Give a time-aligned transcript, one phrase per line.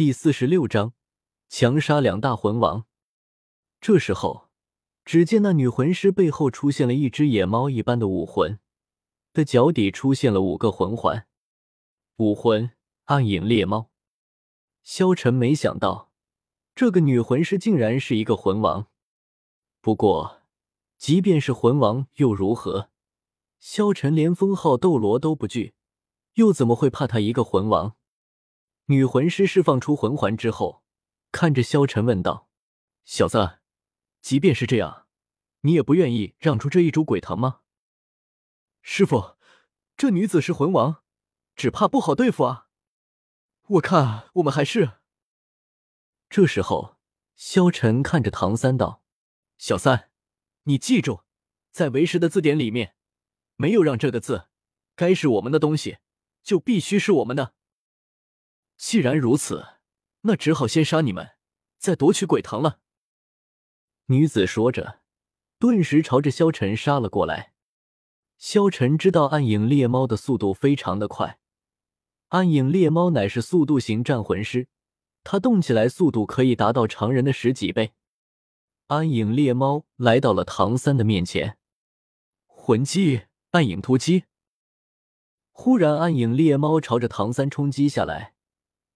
[0.00, 0.94] 第四十六章
[1.50, 2.86] 强杀两大魂王。
[3.82, 4.48] 这时候，
[5.04, 8.58] 只见那女魂师背后出现了一只野猫一般的武魂，
[9.34, 11.26] 的脚底出现了五个魂环。
[12.16, 12.70] 武魂
[13.04, 13.90] 暗影猎猫。
[14.82, 16.10] 萧晨没想到，
[16.74, 18.86] 这个女魂师竟然是一个魂王。
[19.82, 20.40] 不过，
[20.96, 22.88] 即便是魂王又如何？
[23.58, 25.74] 萧晨连封号斗罗都不惧，
[26.36, 27.98] 又怎么会怕他一个魂王？
[28.90, 30.82] 女魂师释放出魂环之后，
[31.30, 32.48] 看着萧晨问道
[33.06, 33.60] ：“小子，
[34.20, 35.06] 即便是这样，
[35.60, 37.60] 你也不愿意让出这一株鬼藤吗？”
[38.82, 39.36] 师傅，
[39.96, 41.04] 这女子是魂王，
[41.54, 42.66] 只怕不好对付啊！
[43.68, 44.94] 我看我们还是……
[46.28, 46.96] 这时候，
[47.36, 49.04] 萧晨看着唐三道
[49.56, 50.10] ：“小三，
[50.64, 51.22] 你记住，
[51.70, 52.96] 在为师的字典里面。”
[53.54, 54.48] 没有让这个字，
[54.96, 55.98] 该是我们的东西，
[56.42, 57.54] 就必须是我们的。
[58.80, 59.74] 既然如此，
[60.22, 61.32] 那只好先杀你们，
[61.76, 62.80] 再夺取鬼藤了。
[64.06, 65.00] 女子说着，
[65.58, 67.52] 顿时朝着萧晨杀了过来。
[68.38, 71.38] 萧晨知道暗影猎猫的速度非常的快，
[72.28, 74.66] 暗影猎猫乃是速度型战魂师，
[75.24, 77.92] 它动起来速度可以达到常人的十几倍。
[78.86, 81.58] 暗影猎猫来到了唐三的面前，
[82.46, 83.24] 魂技。
[83.50, 84.24] 暗影突击！
[85.50, 88.34] 忽然，暗影猎猫朝着唐三冲击下来，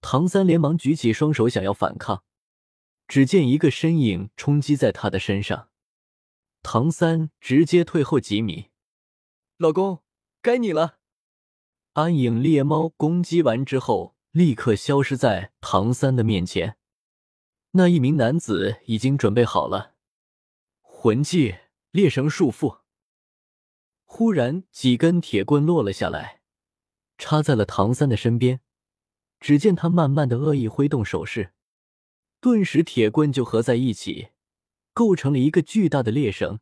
[0.00, 2.24] 唐三连忙举起双手想要反抗，
[3.06, 5.68] 只见一个身影冲击在他的身上，
[6.62, 8.70] 唐三直接退后几米。
[9.58, 10.02] 老公，
[10.40, 10.98] 该你了！
[11.94, 16.78] 暗影猎猫攻击完之后，立刻消失在唐三的面前。
[17.72, 19.94] 那一名男子已经准备好了，
[20.80, 21.56] 魂技
[21.90, 22.80] 猎绳束缚。
[24.04, 26.40] 忽然，几根铁棍落了下来，
[27.18, 28.60] 插在了唐三的身边。
[29.40, 31.52] 只见他慢慢的恶意挥动手势，
[32.40, 34.28] 顿时铁棍就合在一起，
[34.92, 36.60] 构成了一个巨大的猎绳，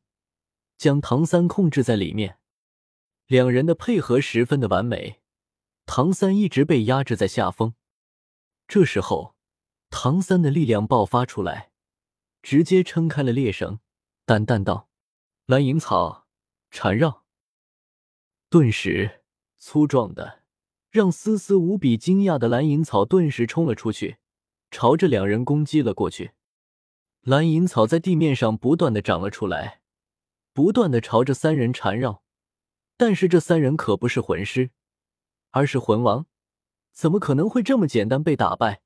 [0.77, 2.39] 将唐三控制在里面。
[3.27, 5.21] 两人的配合十分的完美，
[5.85, 7.75] 唐三一直被压制在下风。
[8.67, 9.35] 这时候，
[9.91, 11.73] 唐三的力量爆发出来，
[12.43, 13.81] 直接撑开了猎绳，
[14.25, 14.89] 淡淡道
[15.47, 16.27] ：“蓝银草，
[16.71, 17.25] 缠绕。”
[18.49, 19.23] 顿时，
[19.59, 20.38] 粗壮的
[20.99, 24.17] 让丝丝无比惊讶的蓝银草顿时冲了出去，
[24.69, 26.33] 朝着两人攻击了过去。
[27.21, 29.81] 蓝银草在地面上不断的长了出来，
[30.53, 32.25] 不断的朝着三人缠绕。
[32.97, 34.73] 但是这三人可不是魂师，
[35.51, 36.27] 而是魂王，
[36.91, 38.83] 怎么可能会这么简单被打败？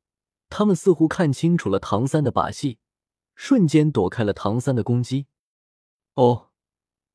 [0.50, 2.78] 他们似乎看清楚了唐三的把戏，
[3.34, 5.28] 瞬间躲开了唐三的攻击。
[6.16, 6.50] 哦，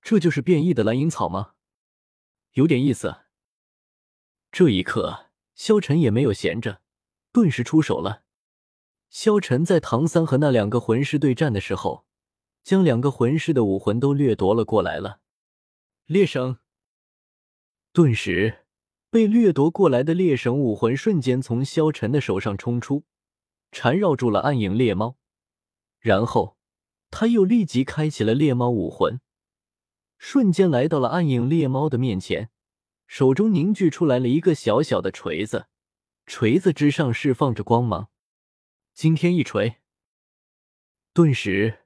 [0.01, 1.51] 这就是变异的蓝银草吗？
[2.53, 3.26] 有点意思。
[4.57, 6.81] 这一刻，萧晨也没有闲着，
[7.31, 8.23] 顿时出手了。
[9.07, 12.07] 萧晨在唐三和那两个魂师对战的时候，
[12.63, 15.19] 将两个魂师的武魂都掠夺了过来了。
[16.07, 16.57] 猎绳，
[17.94, 18.66] 顿时
[19.12, 23.03] 被掠夺过来的猎绳武魂瞬间从萧晨的手上冲出，
[23.72, 25.18] 缠绕住了暗影猎猫。
[26.00, 26.57] 然后
[27.12, 29.22] 他又立即开启了猎猫武魂。
[30.18, 32.50] 瞬间来到了暗影猎猫的面前，
[33.07, 35.68] 手中凝聚出来了一个小小的锤子，
[36.25, 38.09] 锤子之上释放着光芒。
[38.94, 39.78] 惊天一锤，
[41.13, 41.85] 顿时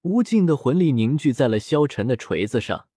[0.00, 2.88] 无尽的魂力凝聚在了萧晨的锤子上，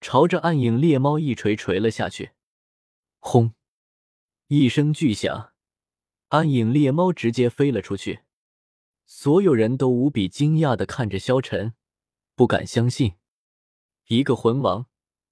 [0.00, 2.32] 朝着暗影猎猫一锤锤了下去。
[3.18, 3.54] 轰！
[4.48, 5.52] 一声巨响，
[6.28, 8.20] 暗影猎猫直接飞了出去。
[9.06, 11.74] 所有人都无比惊讶的看着萧晨，
[12.34, 13.14] 不敢相信。
[14.08, 14.86] 一个魂王，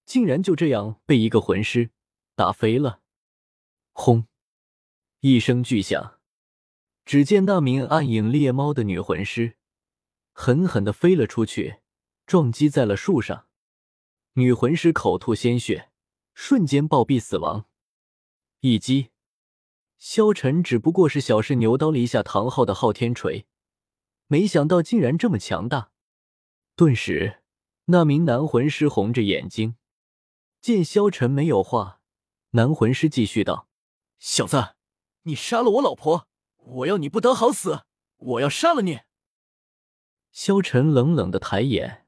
[0.07, 1.91] 竟然就这样被一个魂师
[2.35, 3.01] 打飞了！
[3.93, 4.27] 轰！
[5.21, 6.21] 一声巨响，
[7.05, 9.57] 只见那名暗影猎猫的女魂师
[10.33, 11.81] 狠狠的飞了出去，
[12.27, 13.47] 撞击在了树上。
[14.35, 15.91] 女魂师口吐鲜血，
[16.35, 17.67] 瞬间暴毙死亡。
[18.61, 19.11] 一击，
[19.97, 23.47] 萧晨只不过是小试牛刀了一下唐昊的昊天锤，
[24.27, 25.93] 没想到竟然这么强大，
[26.75, 27.41] 顿时。
[27.87, 29.77] 那名男魂师红着眼睛，
[30.65, 32.01] 见萧晨没有话，
[32.53, 33.69] 男魂师继续道
[34.19, 34.77] ：“小子，
[35.25, 36.27] 你杀了我老婆，
[36.57, 37.83] 我要你不得好死！
[38.17, 39.01] 我要杀了你！”
[40.33, 42.07] 萧晨冷冷的抬眼，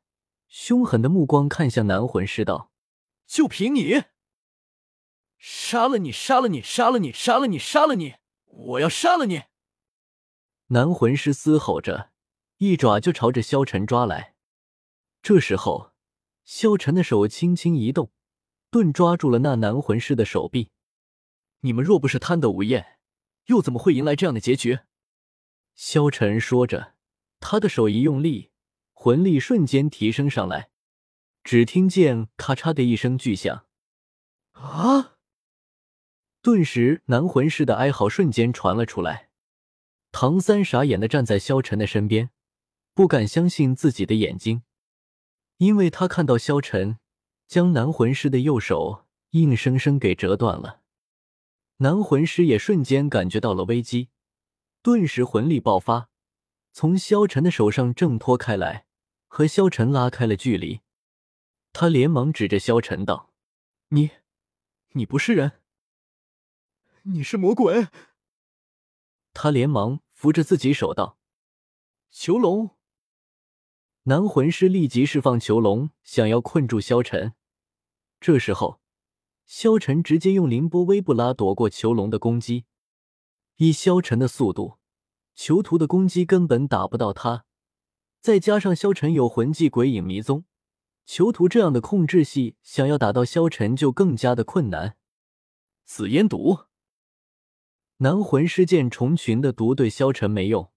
[0.48, 2.72] 凶狠的目光看向男魂师道
[3.28, 4.04] ：“就凭你，
[5.36, 8.14] 杀了你，杀了你，杀了你，杀了你，杀了你！
[8.46, 9.42] 我要杀了你！”
[10.68, 12.10] 男魂师嘶吼着，
[12.56, 14.34] 一爪就朝着萧晨抓来。
[15.20, 15.92] 这时候，
[16.42, 18.10] 萧晨的手轻轻一动，
[18.76, 20.70] 顿抓住了那男魂师的手臂。
[21.60, 22.98] 你们若不是贪得无厌，
[23.46, 24.80] 又怎么会迎来这样的结局？
[25.74, 26.92] 萧晨说着，
[27.40, 28.50] 他的手一用力，
[28.92, 30.68] 魂力瞬间提升上来。
[31.42, 33.64] 只听见咔嚓的一声巨响，
[34.52, 35.16] 啊！
[36.42, 39.30] 顿时男魂师的哀嚎瞬间传了出来。
[40.12, 42.28] 唐三傻眼的站在萧晨的身边，
[42.92, 44.64] 不敢相信自己的眼睛，
[45.56, 46.98] 因为他看到萧晨
[47.46, 50.82] 将男魂师的右手硬生生给折断了。
[51.78, 54.08] 男魂师也瞬间感觉到了危机，
[54.82, 56.08] 顿时魂力爆发，
[56.72, 58.86] 从萧晨的手上挣脱开来，
[59.26, 60.80] 和萧晨拉开了距离。
[61.72, 63.32] 他连忙指着萧晨道
[63.88, 64.10] ：“你，
[64.92, 65.60] 你不是人，
[67.02, 67.88] 你是魔鬼。”
[69.34, 71.18] 他连忙扶着自己手道
[72.10, 72.70] ：“囚龙。”
[74.08, 77.34] 男魂师立即释放囚龙，想要困住萧晨。
[78.20, 78.80] 这时候，
[79.44, 82.64] 萧晨直接用凌波微步拉躲过囚龙的攻击。
[83.56, 84.78] 以萧晨的速度，
[85.34, 87.44] 囚徒的攻击根本打不到他。
[88.20, 90.44] 再加上萧晨有魂技鬼影迷踪。
[91.04, 94.96] 囚徒这样的控制系，想要打到萧晨就更加的困难。
[95.84, 96.64] 紫烟毒，
[97.98, 100.72] 男魂师见虫群的毒对萧晨没用，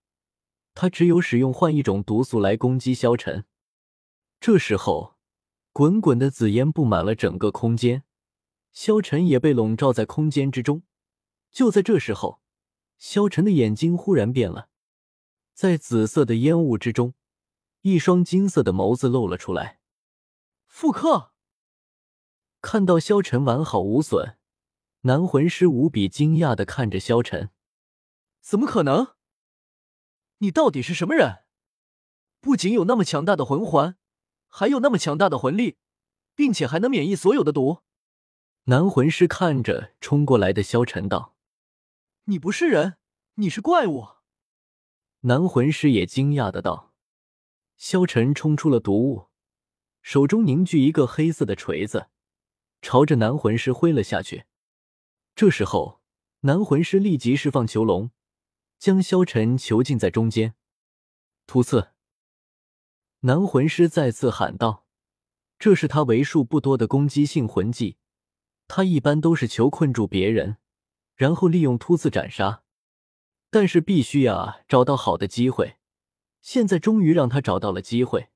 [0.76, 3.46] 他只有使用换一种毒素来攻击萧晨。
[4.40, 5.16] 这时候，
[5.72, 8.04] 滚滚的紫烟布满了整个空间，
[8.72, 10.84] 萧晨也被笼罩在空间之中。
[11.52, 12.42] 就在这时候，
[12.98, 14.70] 萧晨的眼睛忽然变了，
[15.54, 17.14] 在紫色的烟雾之中，
[17.82, 19.80] 一双金色的眸子露了出来。
[20.68, 21.32] 复刻，
[22.62, 24.38] 看到萧晨完好无损，
[25.02, 27.52] 男魂师无比惊讶的看着萧晨，
[28.42, 29.16] 怎么可能？
[30.40, 31.46] 你到底是什么人？
[32.40, 33.98] 不仅有那么强大的魂环，
[34.50, 35.78] 还有那么强大的魂力，
[36.36, 37.80] 并且还能免疫所有的毒。
[38.66, 41.36] 男魂师看着冲过来的萧晨道
[42.26, 42.98] ：“你不是人，
[43.36, 44.10] 你是怪物。”
[45.22, 46.94] 男魂师也惊讶的道
[47.78, 49.28] ：“萧晨冲出了毒雾。”
[50.02, 52.08] 手中凝聚一个黑色的锤子，
[52.82, 54.46] 朝着男魂师挥了下去。
[55.36, 56.02] 这时候，
[56.42, 58.12] 男魂师立即释放囚笼，
[58.78, 60.56] 将萧晨囚禁在中间。
[61.46, 61.92] 突刺！
[63.22, 64.86] 男魂师再次喊道
[65.60, 67.98] ：“这是他为数不多的攻击性魂技，
[68.68, 70.56] 他一般都是求困住别人，
[71.16, 72.64] 然后利用突刺斩杀。
[73.50, 75.76] 但是必须呀，找到好的机会。
[76.42, 78.30] 现在终于让他找到了机会。”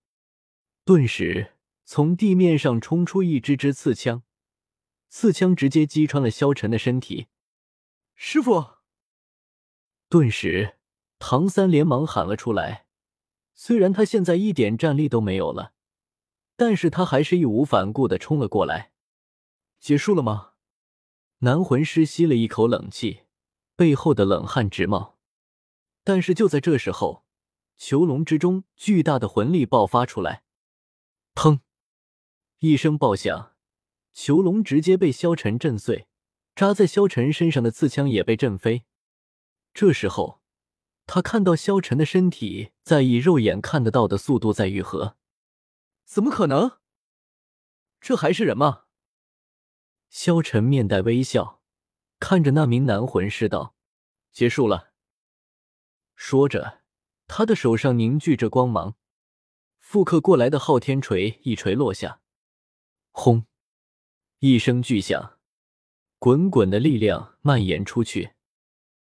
[0.83, 1.53] 顿时，
[1.85, 4.23] 从地面上冲出一支支刺枪，
[5.07, 7.27] 刺枪直接击穿了萧晨的身体。
[8.15, 8.65] 师傅！
[10.09, 10.75] 顿时，
[11.19, 12.82] 唐三连忙喊了出来。
[13.55, 15.73] 虽然他现在一点战力都没有了，
[16.55, 18.91] 但是他还是义无反顾的冲了过来。
[19.79, 20.51] 结束了吗？
[21.39, 23.23] 男魂师吸了一口冷气，
[23.75, 25.17] 背后的冷汗直冒。
[26.03, 27.25] 但是就在这时候，
[27.77, 30.43] 囚笼之中巨大的魂力爆发出来。
[31.35, 31.59] 砰！
[32.59, 33.55] 一声爆响，
[34.13, 36.07] 囚笼直接被萧晨震碎，
[36.55, 38.85] 扎在萧晨身上的刺枪也被震飞。
[39.73, 40.41] 这时候，
[41.05, 45.17] 他看到萧晨的身体在以肉眼看得到的速度在愈合。
[46.05, 46.79] 怎么可能？
[47.99, 48.85] 这还是人吗？
[50.09, 51.61] 萧晨面带微笑，
[52.19, 53.75] 看着那名男魂师道
[54.31, 54.91] ：“结束了。”
[56.15, 56.81] 说着，
[57.27, 58.95] 他的手上凝聚着光芒。
[59.79, 62.21] 复刻过来的昊天锤一锤落下，
[63.11, 63.45] 轰！
[64.39, 65.39] 一声巨响，
[66.19, 68.33] 滚滚的力量蔓延出去，